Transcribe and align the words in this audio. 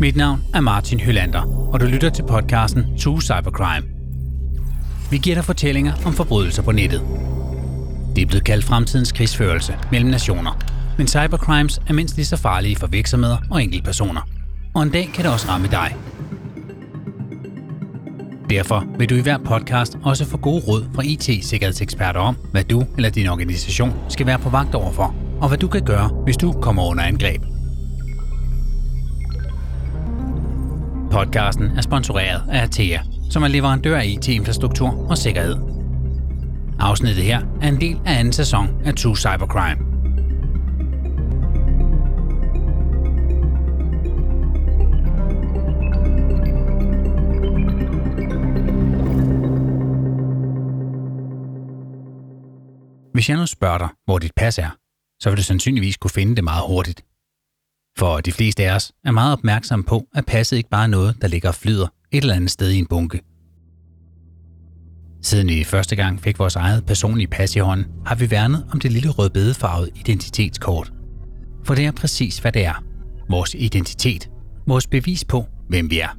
Mit 0.00 0.16
navn 0.16 0.44
er 0.54 0.60
Martin 0.60 1.00
Hylander, 1.00 1.70
og 1.72 1.80
du 1.80 1.86
lytter 1.86 2.10
til 2.10 2.22
podcasten 2.22 2.98
True 2.98 3.22
Cybercrime. 3.22 3.86
Vi 5.10 5.18
giver 5.18 5.34
dig 5.34 5.44
fortællinger 5.44 5.92
om 6.06 6.12
forbrydelser 6.12 6.62
på 6.62 6.72
nettet. 6.72 7.02
Det 8.16 8.22
er 8.22 8.26
blevet 8.26 8.44
kaldt 8.44 8.64
fremtidens 8.64 9.12
krigsførelse 9.12 9.78
mellem 9.90 10.10
nationer, 10.10 10.58
men 10.98 11.08
cybercrimes 11.08 11.80
er 11.88 11.92
mindst 11.92 12.16
lige 12.16 12.26
så 12.26 12.36
farlige 12.36 12.76
for 12.76 12.86
virksomheder 12.86 13.36
og 13.50 13.62
enkeltpersoner. 13.62 14.20
Og 14.74 14.82
en 14.82 14.90
dag 14.90 15.10
kan 15.14 15.24
det 15.24 15.32
også 15.32 15.48
ramme 15.48 15.68
dig. 15.68 15.96
Derfor 18.50 18.84
vil 18.98 19.10
du 19.10 19.14
i 19.14 19.20
hver 19.20 19.38
podcast 19.38 19.98
også 20.02 20.26
få 20.26 20.36
gode 20.36 20.62
råd 20.68 20.84
fra 20.94 21.02
IT-sikkerhedseksperter 21.02 22.20
om, 22.20 22.36
hvad 22.52 22.64
du 22.64 22.84
eller 22.96 23.10
din 23.10 23.26
organisation 23.26 23.92
skal 24.08 24.26
være 24.26 24.38
på 24.38 24.50
vagt 24.50 24.74
overfor, 24.74 25.14
og 25.40 25.48
hvad 25.48 25.58
du 25.58 25.68
kan 25.68 25.84
gøre, 25.84 26.08
hvis 26.24 26.36
du 26.36 26.52
kommer 26.52 26.82
under 26.82 27.04
angreb. 27.04 27.42
Podcasten 31.10 31.64
er 31.76 31.80
sponsoreret 31.80 32.42
af 32.50 32.62
Atea, 32.62 33.00
som 33.30 33.42
er 33.42 33.48
leverandør 33.48 33.98
af 33.98 34.06
IT-infrastruktur 34.06 35.06
og 35.10 35.18
sikkerhed. 35.18 35.56
Afsnittet 36.78 37.24
her 37.24 37.40
er 37.62 37.68
en 37.68 37.80
del 37.80 38.00
af 38.06 38.18
anden 38.18 38.32
sæson 38.32 38.68
af 38.84 38.94
True 38.94 39.16
Cybercrime. 39.16 39.84
Hvis 53.14 53.28
jeg 53.28 53.36
nu 53.36 53.46
spørger 53.46 53.78
dig, 53.78 53.88
hvor 54.04 54.18
dit 54.18 54.32
pas 54.36 54.58
er, 54.58 54.70
så 55.22 55.30
vil 55.30 55.36
du 55.36 55.42
sandsynligvis 55.42 55.96
kunne 55.96 56.10
finde 56.10 56.36
det 56.36 56.44
meget 56.44 56.64
hurtigt. 56.66 57.04
For 58.00 58.20
de 58.20 58.32
fleste 58.32 58.64
af 58.64 58.74
os 58.74 58.92
er 59.04 59.10
meget 59.10 59.32
opmærksomme 59.32 59.84
på, 59.84 60.06
at 60.14 60.26
passet 60.26 60.56
ikke 60.56 60.68
bare 60.68 60.82
er 60.82 60.86
noget, 60.86 61.16
der 61.22 61.28
ligger 61.28 61.48
og 61.48 61.54
flyder 61.54 61.86
et 62.10 62.22
eller 62.22 62.34
andet 62.34 62.50
sted 62.50 62.70
i 62.70 62.78
en 62.78 62.86
bunke. 62.86 63.20
Siden 65.22 65.48
vi 65.48 65.64
første 65.64 65.96
gang 65.96 66.20
fik 66.20 66.38
vores 66.38 66.56
eget 66.56 66.86
personlige 66.86 67.26
pas 67.26 67.56
i 67.56 67.58
hånden, 67.58 67.86
har 68.06 68.14
vi 68.14 68.30
værnet 68.30 68.66
om 68.72 68.80
det 68.80 68.92
lille 68.92 69.10
rødbedefarvede 69.10 69.90
identitetskort. 69.94 70.92
For 71.64 71.74
det 71.74 71.86
er 71.86 71.90
præcis, 71.90 72.38
hvad 72.38 72.52
det 72.52 72.64
er. 72.64 72.84
Vores 73.30 73.54
identitet. 73.54 74.30
Vores 74.66 74.86
bevis 74.86 75.24
på, 75.24 75.46
hvem 75.68 75.90
vi 75.90 76.00
er. 76.00 76.16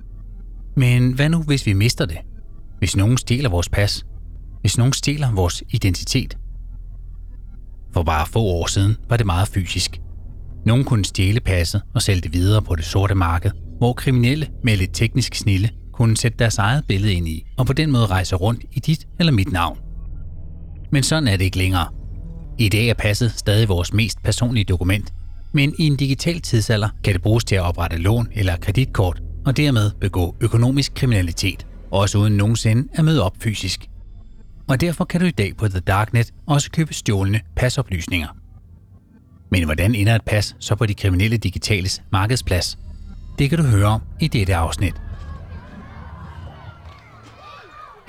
Men 0.75 1.13
hvad 1.13 1.29
nu, 1.29 1.43
hvis 1.43 1.65
vi 1.65 1.73
mister 1.73 2.05
det? 2.05 2.17
Hvis 2.79 2.95
nogen 2.95 3.17
stjæler 3.17 3.49
vores 3.49 3.69
pas? 3.69 4.05
Hvis 4.61 4.77
nogen 4.77 4.93
stjæler 4.93 5.31
vores 5.31 5.63
identitet? 5.69 6.37
For 7.93 8.03
bare 8.03 8.27
få 8.27 8.39
år 8.39 8.67
siden 8.67 8.97
var 9.09 9.17
det 9.17 9.25
meget 9.25 9.47
fysisk. 9.47 10.01
Nogen 10.65 10.83
kunne 10.83 11.05
stjæle 11.05 11.39
passet 11.39 11.81
og 11.93 12.01
sælge 12.01 12.21
det 12.21 12.33
videre 12.33 12.61
på 12.61 12.75
det 12.75 12.85
sorte 12.85 13.15
marked, 13.15 13.51
hvor 13.77 13.93
kriminelle 13.93 14.47
med 14.63 14.77
lidt 14.77 14.93
teknisk 14.93 15.35
snille 15.35 15.69
kunne 15.93 16.17
sætte 16.17 16.37
deres 16.37 16.57
eget 16.57 16.83
billede 16.87 17.13
ind 17.13 17.27
i, 17.27 17.45
og 17.57 17.65
på 17.65 17.73
den 17.73 17.91
måde 17.91 18.05
rejse 18.05 18.35
rundt 18.35 18.63
i 18.71 18.79
dit 18.79 19.07
eller 19.19 19.31
mit 19.31 19.51
navn. 19.51 19.77
Men 20.91 21.03
sådan 21.03 21.27
er 21.27 21.37
det 21.37 21.45
ikke 21.45 21.57
længere. 21.57 21.87
I 22.59 22.69
dag 22.69 22.87
er 22.87 22.93
passet 22.93 23.31
stadig 23.31 23.69
vores 23.69 23.93
mest 23.93 24.23
personlige 24.23 24.63
dokument, 24.63 25.13
men 25.53 25.75
i 25.79 25.87
en 25.87 25.97
digital 25.97 26.41
tidsalder 26.41 26.89
kan 27.03 27.13
det 27.13 27.21
bruges 27.21 27.43
til 27.43 27.55
at 27.55 27.61
oprette 27.61 27.97
lån 27.97 28.27
eller 28.33 28.57
kreditkort, 28.57 29.21
og 29.45 29.57
dermed 29.57 29.91
begå 30.01 30.35
økonomisk 30.41 30.93
kriminalitet, 30.93 31.67
også 31.91 32.17
uden 32.17 32.37
nogensinde 32.37 32.87
at 32.93 33.05
møde 33.05 33.23
op 33.23 33.33
fysisk 33.43 33.87
og 34.71 34.81
derfor 34.81 35.05
kan 35.05 35.21
du 35.21 35.25
i 35.25 35.31
dag 35.31 35.57
på 35.57 35.67
The 35.67 35.79
Darknet 35.79 36.33
også 36.47 36.71
købe 36.71 36.93
stjålne 36.93 37.41
pasoplysninger. 37.55 38.27
Men 39.51 39.63
hvordan 39.63 39.95
ender 39.95 40.15
et 40.15 40.21
pas 40.25 40.55
så 40.59 40.75
på 40.75 40.85
de 40.85 40.93
kriminelle 40.93 41.37
digitales 41.37 42.01
markedsplads? 42.11 42.77
Det 43.39 43.49
kan 43.49 43.59
du 43.59 43.63
høre 43.63 43.85
om 43.87 44.01
i 44.19 44.27
dette 44.27 44.55
afsnit. 44.55 44.93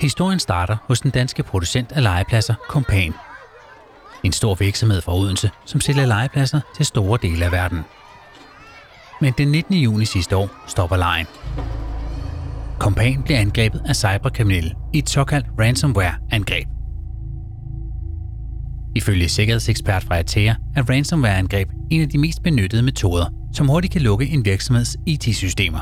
Historien 0.01 0.39
starter 0.39 0.77
hos 0.87 1.01
den 1.01 1.11
danske 1.11 1.43
producent 1.43 1.91
af 1.91 2.03
legepladser 2.03 2.55
Compan. 2.69 3.13
En 4.23 4.31
stor 4.31 4.55
virksomhed 4.55 5.01
fra 5.01 5.15
Odense, 5.15 5.49
som 5.65 5.81
sælger 5.81 6.05
legepladser 6.05 6.61
til 6.75 6.85
store 6.85 7.19
dele 7.21 7.45
af 7.45 7.51
verden. 7.51 7.81
Men 9.21 9.33
den 9.37 9.47
19. 9.47 9.75
juni 9.75 10.05
sidste 10.05 10.35
år 10.35 10.49
stopper 10.67 10.97
lejen. 10.97 11.27
Kompan 12.79 13.23
bliver 13.23 13.39
angrebet 13.39 13.81
af 13.85 13.95
cyberkriminelle 13.95 14.75
i 14.93 14.97
et 14.97 15.09
såkaldt 15.09 15.47
ransomware-angreb. 15.59 16.67
Ifølge 18.95 19.29
sikkerhedsekspert 19.29 20.03
fra 20.03 20.19
Atea 20.19 20.55
er 20.75 20.89
ransomware-angreb 20.89 21.69
en 21.91 22.01
af 22.01 22.09
de 22.09 22.17
mest 22.17 22.43
benyttede 22.43 22.83
metoder, 22.83 23.25
som 23.53 23.67
hurtigt 23.67 23.93
kan 23.93 24.01
lukke 24.01 24.25
en 24.25 24.45
virksomheds 24.45 24.97
IT-systemer. 25.07 25.79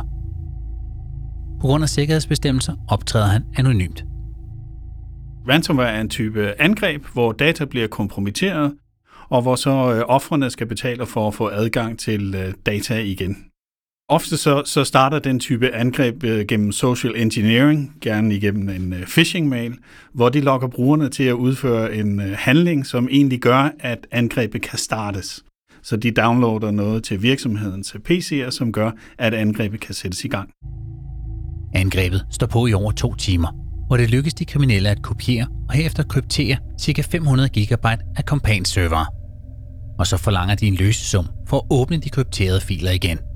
På 1.61 1.67
grund 1.67 1.83
af 1.83 1.89
sikkerhedsbestemmelser 1.89 2.75
optræder 2.89 3.25
han 3.27 3.43
anonymt. 3.57 4.03
Ransomware 5.49 5.91
er 5.91 6.01
en 6.01 6.09
type 6.09 6.61
angreb, 6.61 7.05
hvor 7.13 7.31
data 7.31 7.65
bliver 7.65 7.87
kompromitteret, 7.87 8.73
og 9.29 9.41
hvor 9.41 9.55
så 9.55 9.93
øh, 9.93 10.03
offrene 10.07 10.49
skal 10.49 10.67
betale 10.67 11.05
for 11.05 11.27
at 11.27 11.33
få 11.33 11.49
adgang 11.49 11.99
til 11.99 12.35
øh, 12.35 12.53
data 12.65 12.99
igen. 12.99 13.50
Ofte 14.11 14.37
så, 14.37 14.63
så 14.65 14.83
starter 14.83 15.19
den 15.19 15.39
type 15.39 15.75
angreb 15.75 16.23
øh, 16.23 16.45
gennem 16.47 16.71
social 16.71 17.13
engineering, 17.15 17.93
gerne 18.01 18.35
igennem 18.35 18.69
en 18.69 18.93
øh, 18.93 19.05
phishing-mail, 19.05 19.73
hvor 20.13 20.29
de 20.29 20.41
lokker 20.41 20.67
brugerne 20.67 21.09
til 21.09 21.23
at 21.23 21.33
udføre 21.33 21.95
en 21.95 22.19
øh, 22.19 22.35
handling, 22.37 22.85
som 22.85 23.07
egentlig 23.11 23.39
gør, 23.39 23.69
at 23.79 24.07
angrebet 24.11 24.61
kan 24.61 24.79
startes. 24.79 25.43
Så 25.83 25.97
de 25.97 26.11
downloader 26.11 26.71
noget 26.71 27.03
til 27.03 27.23
virksomhedens 27.23 27.95
PC'er, 28.09 28.49
som 28.49 28.71
gør, 28.71 28.91
at 29.17 29.33
angrebet 29.33 29.79
kan 29.79 29.95
sættes 29.95 30.25
i 30.25 30.27
gang. 30.27 30.49
Angrebet 31.73 32.25
står 32.31 32.47
på 32.47 32.67
i 32.67 32.73
over 32.73 32.91
to 32.91 33.15
timer, 33.15 33.47
hvor 33.87 33.97
det 33.97 34.09
lykkes 34.09 34.33
de 34.33 34.45
kriminelle 34.45 34.89
at 34.89 35.01
kopiere 35.01 35.47
og 35.69 35.73
herefter 35.73 36.03
kryptere 36.03 36.57
ca. 36.81 37.01
500 37.01 37.49
GB 37.49 37.85
af 38.15 38.23
Compans. 38.23 38.77
Og 39.99 40.07
så 40.07 40.17
forlanger 40.17 40.55
de 40.55 40.67
en 40.67 40.75
løsesum 40.75 41.25
for 41.47 41.57
at 41.57 41.63
åbne 41.69 41.97
de 41.97 42.09
krypterede 42.09 42.61
filer 42.61 42.91
igen– 42.91 43.19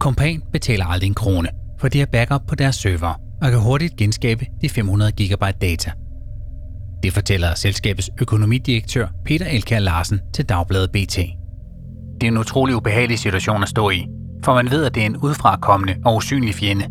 Kompan 0.00 0.42
betaler 0.52 0.86
aldrig 0.86 1.08
en 1.08 1.14
krone, 1.14 1.48
for 1.78 1.88
de 1.88 1.98
har 1.98 2.06
backup 2.06 2.40
på 2.48 2.54
deres 2.54 2.76
server 2.76 3.14
og 3.42 3.50
kan 3.50 3.60
hurtigt 3.60 3.96
genskabe 3.96 4.46
de 4.62 4.68
500 4.68 5.12
GB 5.12 5.44
data. 5.60 5.92
Det 7.02 7.12
fortæller 7.12 7.54
selskabets 7.54 8.10
økonomidirektør 8.20 9.06
Peter 9.24 9.46
Elkær 9.46 9.78
Larsen 9.78 10.20
til 10.34 10.44
Dagbladet 10.48 10.90
BT. 10.92 11.16
Det 12.20 12.26
er 12.26 12.28
en 12.28 12.38
utrolig 12.38 12.76
ubehagelig 12.76 13.18
situation 13.18 13.62
at 13.62 13.68
stå 13.68 13.90
i, 13.90 14.06
for 14.44 14.54
man 14.54 14.70
ved, 14.70 14.84
at 14.84 14.94
det 14.94 15.02
er 15.02 15.06
en 15.06 15.16
udfrakommende 15.16 15.96
og 16.04 16.16
usynlig 16.16 16.54
fjende. 16.54 16.86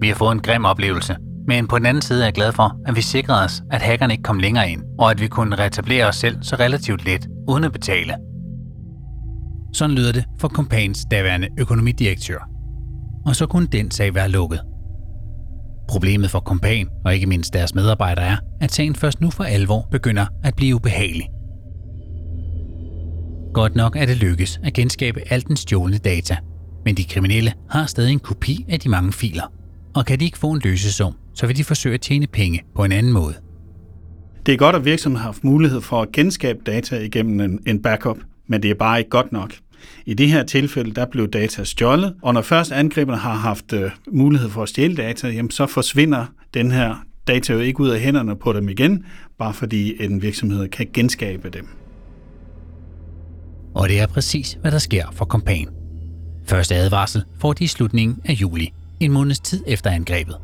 Vi 0.00 0.08
har 0.08 0.14
fået 0.14 0.32
en 0.32 0.42
grim 0.42 0.64
oplevelse, 0.64 1.16
men 1.46 1.68
på 1.68 1.78
den 1.78 1.86
anden 1.86 2.02
side 2.02 2.20
er 2.20 2.26
jeg 2.26 2.34
glad 2.34 2.52
for, 2.52 2.76
at 2.86 2.96
vi 2.96 3.02
sikrede 3.02 3.44
os, 3.44 3.62
at 3.70 3.82
hackerne 3.82 4.12
ikke 4.12 4.22
kom 4.22 4.38
længere 4.38 4.70
ind, 4.70 4.82
og 4.98 5.10
at 5.10 5.20
vi 5.20 5.28
kunne 5.28 5.56
reetablere 5.56 6.06
os 6.06 6.16
selv 6.16 6.36
så 6.42 6.56
relativt 6.56 7.04
let, 7.04 7.28
uden 7.48 7.64
at 7.64 7.72
betale– 7.72 8.14
sådan 9.72 9.96
lyder 9.96 10.12
det 10.12 10.24
for 10.40 10.48
Compans 10.48 11.04
daværende 11.10 11.48
økonomidirektør. 11.58 12.48
Og 13.26 13.36
så 13.36 13.46
kunne 13.46 13.66
den 13.72 13.90
sag 13.90 14.14
være 14.14 14.28
lukket. 14.28 14.60
Problemet 15.88 16.30
for 16.30 16.40
Compan 16.40 16.88
og 17.04 17.14
ikke 17.14 17.26
mindst 17.26 17.52
deres 17.52 17.74
medarbejdere 17.74 18.24
er, 18.24 18.36
at 18.60 18.72
sagen 18.72 18.94
først 18.94 19.20
nu 19.20 19.30
for 19.30 19.44
alvor 19.44 19.88
begynder 19.90 20.26
at 20.44 20.56
blive 20.56 20.74
ubehagelig. 20.74 21.28
Godt 23.54 23.74
nok 23.74 23.96
er 23.96 24.06
det 24.06 24.16
lykkes 24.16 24.60
at 24.64 24.72
genskabe 24.72 25.20
alt 25.30 25.48
den 25.48 25.56
stjålne 25.56 25.98
data, 25.98 26.36
men 26.84 26.94
de 26.94 27.04
kriminelle 27.04 27.52
har 27.70 27.86
stadig 27.86 28.12
en 28.12 28.18
kopi 28.18 28.64
af 28.68 28.80
de 28.80 28.88
mange 28.88 29.12
filer. 29.12 29.52
Og 29.94 30.06
kan 30.06 30.20
de 30.20 30.24
ikke 30.24 30.38
få 30.38 30.50
en 30.50 30.60
løsesum, 30.64 31.14
så 31.34 31.46
vil 31.46 31.56
de 31.56 31.64
forsøge 31.64 31.94
at 31.94 32.00
tjene 32.00 32.26
penge 32.26 32.62
på 32.76 32.84
en 32.84 32.92
anden 32.92 33.12
måde. 33.12 33.34
Det 34.46 34.54
er 34.54 34.58
godt, 34.58 34.76
at 34.76 34.84
virksomheden 34.84 35.20
har 35.20 35.28
haft 35.28 35.44
mulighed 35.44 35.80
for 35.80 36.02
at 36.02 36.12
genskabe 36.12 36.58
data 36.66 36.98
igennem 36.98 37.40
en, 37.40 37.58
en 37.66 37.82
backup, 37.82 38.16
men 38.50 38.62
det 38.62 38.70
er 38.70 38.74
bare 38.74 38.98
ikke 38.98 39.10
godt 39.10 39.32
nok. 39.32 39.54
I 40.06 40.14
det 40.14 40.28
her 40.28 40.42
tilfælde, 40.42 40.94
der 40.94 41.06
blev 41.06 41.28
data 41.28 41.64
stjålet, 41.64 42.14
og 42.22 42.34
når 42.34 42.42
først 42.42 42.72
angriberne 42.72 43.18
har 43.18 43.34
haft 43.34 43.72
øh, 43.72 43.90
mulighed 44.12 44.50
for 44.50 44.62
at 44.62 44.68
stjæle 44.68 44.96
data, 44.96 45.28
jamen, 45.28 45.50
så 45.50 45.66
forsvinder 45.66 46.26
den 46.54 46.70
her 46.70 46.94
data 47.28 47.52
jo 47.52 47.58
ikke 47.58 47.80
ud 47.80 47.88
af 47.88 48.00
hænderne 48.00 48.36
på 48.36 48.52
dem 48.52 48.68
igen, 48.68 49.04
bare 49.38 49.54
fordi 49.54 50.04
en 50.04 50.22
virksomhed 50.22 50.68
kan 50.68 50.86
genskabe 50.92 51.50
dem. 51.50 51.68
Og 53.74 53.88
det 53.88 54.00
er 54.00 54.06
præcis, 54.06 54.58
hvad 54.60 54.70
der 54.70 54.78
sker 54.78 55.06
for 55.12 55.24
Compan. 55.24 55.68
Første 56.46 56.74
advarsel 56.74 57.24
får 57.40 57.52
de 57.52 57.64
i 57.64 57.66
slutningen 57.66 58.18
af 58.24 58.32
juli, 58.32 58.72
en 59.00 59.12
måneds 59.12 59.40
tid 59.40 59.64
efter 59.66 59.90
angrebet. 59.90 60.36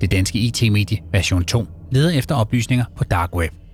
Det 0.00 0.10
danske 0.10 0.38
IT-medie 0.38 0.98
version 1.12 1.44
2 1.44 1.66
leder 1.92 2.10
efter 2.10 2.34
oplysninger 2.34 2.84
på 2.96 3.04
Dark 3.04 3.36
Web– 3.36 3.52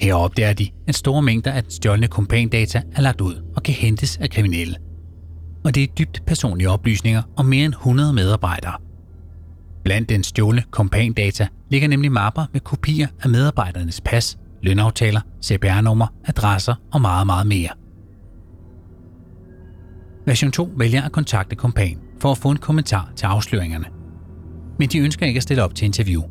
her 0.00 0.14
opdager 0.14 0.52
de, 0.52 0.70
at 0.86 0.94
store 0.94 1.22
mængder 1.22 1.52
af 1.52 1.62
den 1.62 1.72
stjålne 1.72 2.08
kompandata 2.08 2.82
er 2.96 3.00
lagt 3.02 3.20
ud 3.20 3.34
og 3.56 3.62
kan 3.62 3.74
hentes 3.74 4.16
af 4.16 4.30
kriminelle. 4.30 4.76
Og 5.64 5.74
det 5.74 5.82
er 5.82 5.86
dybt 5.86 6.22
personlige 6.26 6.70
oplysninger 6.70 7.22
om 7.36 7.46
mere 7.46 7.64
end 7.64 7.74
100 7.74 8.12
medarbejdere. 8.12 8.74
Blandt 9.84 10.08
den 10.08 10.24
stjålne 10.24 10.62
kompandata 10.70 11.48
ligger 11.70 11.88
nemlig 11.88 12.12
mapper 12.12 12.46
med 12.52 12.60
kopier 12.60 13.08
af 13.22 13.30
medarbejdernes 13.30 14.00
pas, 14.00 14.38
lønaftaler, 14.62 15.20
CPR-nummer, 15.44 16.06
adresser 16.24 16.74
og 16.92 17.00
meget, 17.00 17.26
meget 17.26 17.46
mere. 17.46 17.68
Version 20.26 20.52
2 20.52 20.72
vælger 20.76 21.02
at 21.02 21.12
kontakte 21.12 21.56
Kompan 21.56 21.98
for 22.20 22.30
at 22.30 22.38
få 22.38 22.50
en 22.50 22.56
kommentar 22.56 23.12
til 23.16 23.26
afsløringerne. 23.26 23.86
Men 24.78 24.88
de 24.88 24.98
ønsker 24.98 25.26
ikke 25.26 25.38
at 25.38 25.42
stille 25.42 25.64
op 25.64 25.74
til 25.74 25.84
interview. 25.84 26.22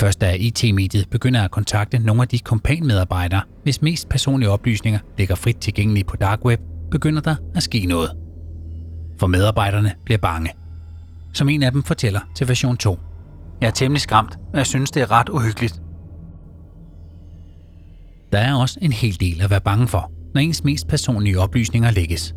Først 0.00 0.20
da 0.20 0.36
IT-mediet 0.38 1.10
begynder 1.10 1.42
at 1.42 1.50
kontakte 1.50 1.98
nogle 1.98 2.22
af 2.22 2.28
de 2.28 2.38
kompanmedarbejdere, 2.38 3.42
hvis 3.62 3.82
mest 3.82 4.08
personlige 4.08 4.50
oplysninger 4.50 4.98
ligger 5.18 5.34
frit 5.34 5.56
tilgængelige 5.56 6.04
på 6.04 6.16
dark 6.16 6.44
web, 6.44 6.60
begynder 6.90 7.20
der 7.20 7.36
at 7.54 7.62
ske 7.62 7.86
noget. 7.86 8.10
For 9.18 9.26
medarbejderne 9.26 9.92
bliver 10.04 10.18
bange. 10.18 10.50
Som 11.34 11.48
en 11.48 11.62
af 11.62 11.72
dem 11.72 11.82
fortæller 11.82 12.20
til 12.36 12.48
version 12.48 12.76
2. 12.76 12.98
Jeg 13.60 13.66
er 13.66 13.70
temmelig 13.70 14.00
skræmt, 14.00 14.38
og 14.52 14.58
jeg 14.58 14.66
synes, 14.66 14.90
det 14.90 15.02
er 15.02 15.10
ret 15.10 15.28
uhyggeligt. 15.28 15.82
Der 18.32 18.38
er 18.38 18.54
også 18.54 18.78
en 18.82 18.92
hel 18.92 19.20
del 19.20 19.42
at 19.42 19.50
være 19.50 19.60
bange 19.60 19.88
for, 19.88 20.12
når 20.34 20.40
ens 20.40 20.64
mest 20.64 20.88
personlige 20.88 21.38
oplysninger 21.38 21.90
lægges. 21.90 22.34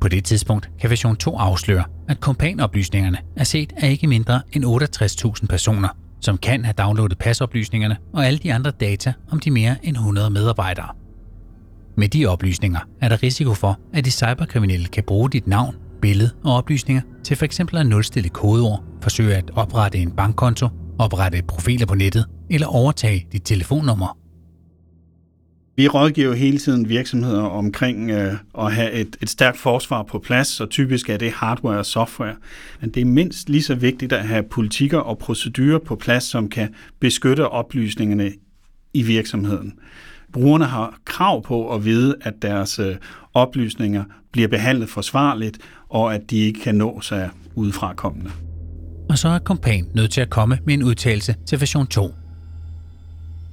På 0.00 0.08
det 0.08 0.24
tidspunkt 0.24 0.70
kan 0.80 0.90
version 0.90 1.16
2 1.16 1.38
afsløre, 1.38 1.84
at 2.08 2.20
kompanoplysningerne 2.20 3.18
er 3.36 3.44
set 3.44 3.72
af 3.76 3.90
ikke 3.90 4.06
mindre 4.06 4.42
end 4.52 4.64
68.000 4.64 5.46
personer, 5.46 5.88
som 6.20 6.38
kan 6.38 6.64
have 6.64 6.74
downloadet 6.78 7.18
pasoplysningerne 7.18 7.96
og 8.12 8.26
alle 8.26 8.38
de 8.38 8.54
andre 8.54 8.70
data 8.70 9.12
om 9.30 9.40
de 9.40 9.50
mere 9.50 9.76
end 9.82 9.96
100 9.96 10.30
medarbejdere. 10.30 10.88
Med 11.96 12.08
de 12.08 12.26
oplysninger 12.26 12.80
er 13.00 13.08
der 13.08 13.22
risiko 13.22 13.54
for, 13.54 13.78
at 13.92 14.04
de 14.04 14.10
cyberkriminelle 14.10 14.86
kan 14.86 15.04
bruge 15.04 15.30
dit 15.30 15.46
navn, 15.46 15.76
billede 16.02 16.30
og 16.44 16.54
oplysninger 16.54 17.02
til 17.24 17.36
f.eks. 17.36 17.60
at 17.60 17.86
nulstille 17.86 18.28
kodeord, 18.28 18.84
forsøge 19.02 19.34
at 19.34 19.50
oprette 19.54 19.98
en 19.98 20.10
bankkonto, 20.10 20.68
oprette 20.98 21.42
profiler 21.42 21.86
på 21.86 21.94
nettet 21.94 22.26
eller 22.50 22.66
overtage 22.66 23.26
dit 23.32 23.42
telefonnummer 23.44 24.19
vi 25.76 25.88
rådgiver 25.88 26.34
hele 26.34 26.58
tiden 26.58 26.88
virksomheder 26.88 27.42
omkring 27.42 28.10
øh, 28.10 28.34
at 28.58 28.72
have 28.72 28.92
et, 28.92 29.16
et 29.22 29.30
stærkt 29.30 29.58
forsvar 29.58 30.02
på 30.02 30.18
plads, 30.18 30.60
og 30.60 30.70
typisk 30.70 31.10
er 31.10 31.16
det 31.16 31.32
hardware 31.32 31.78
og 31.78 31.86
software. 31.86 32.36
Men 32.80 32.90
det 32.90 33.00
er 33.00 33.04
mindst 33.04 33.48
lige 33.48 33.62
så 33.62 33.74
vigtigt 33.74 34.12
at 34.12 34.28
have 34.28 34.42
politikker 34.42 34.98
og 34.98 35.18
procedurer 35.18 35.78
på 35.78 35.96
plads, 35.96 36.24
som 36.24 36.48
kan 36.48 36.74
beskytte 37.00 37.48
oplysningerne 37.48 38.32
i 38.94 39.02
virksomheden. 39.02 39.72
Brugerne 40.32 40.64
har 40.64 40.98
krav 41.04 41.42
på 41.42 41.74
at 41.74 41.84
vide, 41.84 42.14
at 42.20 42.34
deres 42.42 42.78
øh, 42.78 42.96
oplysninger 43.34 44.04
bliver 44.32 44.48
behandlet 44.48 44.88
forsvarligt, 44.88 45.58
og 45.88 46.14
at 46.14 46.30
de 46.30 46.38
ikke 46.38 46.60
kan 46.60 46.74
nås 46.74 47.12
af 47.12 47.30
udefrakommende. 47.54 48.30
Og 49.08 49.18
så 49.18 49.28
er 49.28 49.38
Kompan 49.38 49.86
nødt 49.94 50.12
til 50.12 50.20
at 50.20 50.30
komme 50.30 50.58
med 50.66 50.74
en 50.74 50.82
udtalelse 50.82 51.34
til 51.46 51.60
version 51.60 51.86
2 51.86 52.14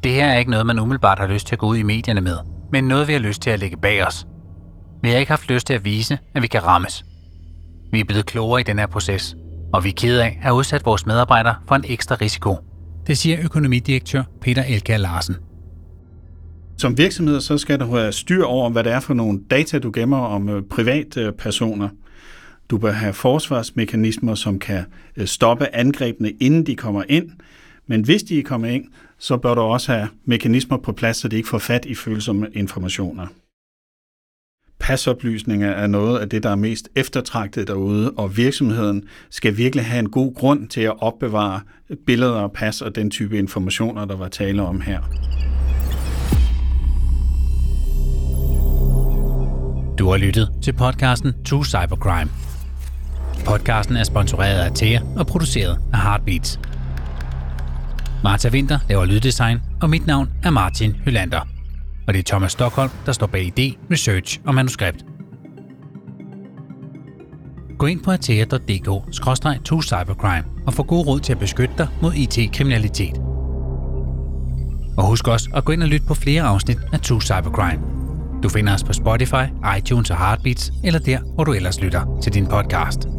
det 0.07 0.15
her 0.15 0.27
er 0.27 0.37
ikke 0.37 0.51
noget, 0.51 0.65
man 0.65 0.79
umiddelbart 0.79 1.19
har 1.19 1.27
lyst 1.27 1.47
til 1.47 1.55
at 1.55 1.59
gå 1.59 1.67
ud 1.67 1.77
i 1.77 1.83
medierne 1.83 2.21
med, 2.21 2.37
men 2.71 2.83
noget, 2.83 3.07
vi 3.07 3.13
har 3.13 3.19
lyst 3.19 3.41
til 3.41 3.49
at 3.49 3.59
lægge 3.59 3.77
bag 3.77 4.07
os. 4.07 4.27
Vi 5.01 5.09
har 5.09 5.17
ikke 5.17 5.31
haft 5.31 5.49
lyst 5.49 5.67
til 5.67 5.73
at 5.73 5.85
vise, 5.85 6.17
at 6.35 6.41
vi 6.41 6.47
kan 6.47 6.63
rammes. 6.63 7.05
Vi 7.91 7.99
er 7.99 8.03
blevet 8.03 8.25
klogere 8.25 8.61
i 8.61 8.63
den 8.63 8.79
her 8.79 8.87
proces, 8.87 9.35
og 9.73 9.83
vi 9.83 9.89
er 9.89 9.93
ked 9.93 10.19
af 10.19 10.25
at 10.25 10.33
have 10.41 10.55
udsat 10.55 10.85
vores 10.85 11.05
medarbejdere 11.05 11.55
for 11.67 11.75
en 11.75 11.83
ekstra 11.87 12.15
risiko. 12.21 12.55
Det 13.07 13.17
siger 13.17 13.37
økonomidirektør 13.43 14.23
Peter 14.41 14.63
Elke 14.63 14.97
Larsen. 14.97 15.35
Som 16.77 16.97
virksomhed 16.97 17.41
så 17.41 17.57
skal 17.57 17.79
du 17.79 17.85
have 17.85 18.11
styr 18.11 18.43
over, 18.43 18.69
hvad 18.69 18.83
det 18.83 18.91
er 18.91 18.99
for 18.99 19.13
nogle 19.13 19.39
data, 19.51 19.79
du 19.79 19.91
gemmer 19.93 20.17
om 20.17 20.49
øh, 20.49 20.63
private 20.69 21.33
personer. 21.37 21.89
Du 22.69 22.77
bør 22.77 22.91
have 22.91 23.13
forsvarsmekanismer, 23.13 24.35
som 24.35 24.59
kan 24.59 24.85
øh, 25.17 25.27
stoppe 25.27 25.75
angrebene, 25.75 26.29
inden 26.29 26.65
de 26.65 26.75
kommer 26.75 27.03
ind. 27.09 27.29
Men 27.87 28.01
hvis 28.01 28.23
de 28.23 28.43
kommer 28.43 28.67
ind, 28.67 28.85
så 29.17 29.37
bør 29.37 29.53
du 29.53 29.61
også 29.61 29.91
have 29.91 30.07
mekanismer 30.25 30.77
på 30.77 30.91
plads, 30.91 31.17
så 31.17 31.27
de 31.27 31.35
ikke 31.35 31.49
får 31.49 31.57
fat 31.57 31.85
i 31.85 31.95
følsomme 31.95 32.47
informationer. 32.53 33.27
Pasoplysninger 34.79 35.69
er 35.69 35.87
noget 35.87 36.19
af 36.19 36.29
det, 36.29 36.43
der 36.43 36.49
er 36.49 36.55
mest 36.55 36.89
eftertragtet 36.95 37.67
derude, 37.67 38.11
og 38.11 38.37
virksomheden 38.37 39.03
skal 39.29 39.57
virkelig 39.57 39.85
have 39.85 39.99
en 39.99 40.09
god 40.09 40.35
grund 40.35 40.67
til 40.67 40.81
at 40.81 41.01
opbevare 41.01 41.61
billeder 42.05 42.31
og 42.41 42.51
pas 42.51 42.81
og 42.81 42.95
den 42.95 43.11
type 43.11 43.37
informationer, 43.37 44.05
der 44.05 44.15
var 44.15 44.27
tale 44.27 44.61
om 44.61 44.81
her. 44.81 45.01
Du 49.99 50.09
har 50.09 50.17
lyttet 50.17 50.49
til 50.63 50.73
podcasten 50.73 51.33
To 51.43 51.63
Cybercrime. 51.63 52.31
Podcasten 53.45 53.95
er 53.95 54.03
sponsoreret 54.03 54.59
af 54.59 54.71
Thea 54.75 54.99
og 55.15 55.27
produceret 55.27 55.79
af 55.93 56.01
Heartbeats. 56.01 56.59
Marta 58.23 58.49
Winter 58.49 58.79
laver 58.89 59.05
lyddesign, 59.05 59.57
og 59.81 59.89
mit 59.89 60.07
navn 60.07 60.29
er 60.43 60.49
Martin 60.49 60.95
Hylander. 61.05 61.39
Og 62.07 62.13
det 62.13 62.19
er 62.19 62.23
Thomas 62.23 62.51
Stockholm, 62.51 62.89
der 63.05 63.11
står 63.11 63.27
bag 63.27 63.53
idé, 63.59 63.77
research 63.91 64.39
og 64.45 64.55
manuskript. 64.55 65.05
Gå 67.79 67.85
ind 67.85 68.03
på 68.03 68.11
atea.dk-cybercrime 68.11 70.45
og 70.67 70.73
få 70.73 70.83
god 70.83 71.07
råd 71.07 71.19
til 71.19 71.33
at 71.33 71.39
beskytte 71.39 71.73
dig 71.77 71.87
mod 72.01 72.13
IT-kriminalitet. 72.13 73.17
Og 74.97 75.07
husk 75.07 75.27
også 75.27 75.49
at 75.53 75.65
gå 75.65 75.71
ind 75.71 75.83
og 75.83 75.89
lytte 75.89 76.07
på 76.07 76.13
flere 76.13 76.43
afsnit 76.43 76.77
af 76.93 76.99
2 76.99 77.21
Cybercrime. 77.21 77.83
Du 78.43 78.49
finder 78.49 78.73
os 78.73 78.83
på 78.83 78.93
Spotify, 78.93 79.45
iTunes 79.77 80.11
og 80.11 80.17
Heartbeats, 80.17 80.71
eller 80.83 80.99
der, 80.99 81.19
hvor 81.35 81.43
du 81.43 81.53
ellers 81.53 81.81
lytter 81.81 82.19
til 82.23 82.33
din 82.33 82.47
podcast. 82.47 83.16